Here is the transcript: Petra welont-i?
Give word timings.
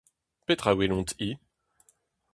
Petra 0.47 0.71
welont-i? 0.73 1.31